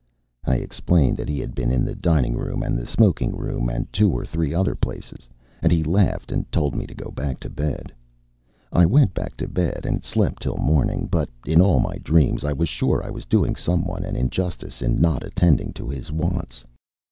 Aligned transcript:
I 0.47 0.55
explained 0.55 1.15
that 1.17 1.29
he 1.29 1.37
had 1.39 1.53
been 1.53 1.69
in 1.69 1.85
the 1.85 1.93
dining 1.93 2.35
room 2.35 2.63
and 2.63 2.75
the 2.75 2.87
smoking 2.87 3.37
room 3.37 3.69
and 3.69 3.85
two 3.93 4.09
or 4.09 4.25
three 4.25 4.51
other 4.51 4.73
places; 4.73 5.29
and 5.61 5.71
he 5.71 5.83
laughed 5.83 6.31
and 6.31 6.51
told 6.51 6.75
me 6.75 6.87
to 6.87 6.95
go 6.95 7.11
back 7.11 7.39
to 7.41 7.51
bed. 7.51 7.93
I 8.73 8.87
went 8.87 9.13
back 9.13 9.37
to 9.37 9.47
bed 9.47 9.85
and 9.85 10.03
slept 10.03 10.41
till 10.41 10.55
the 10.55 10.61
morning, 10.61 11.05
but 11.11 11.29
in 11.45 11.61
all 11.61 11.79
my 11.79 11.97
dreams 11.99 12.43
I 12.43 12.51
was 12.53 12.67
sure 12.67 13.03
I 13.05 13.11
was 13.11 13.25
doing 13.25 13.55
some 13.55 13.85
one 13.85 14.03
an 14.03 14.15
injustice 14.15 14.81
in 14.81 14.99
not 14.99 15.23
attending 15.23 15.71
to 15.73 15.87
his 15.87 16.11
wants. 16.11 16.65